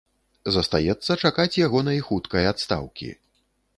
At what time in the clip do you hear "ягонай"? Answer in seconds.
1.67-1.99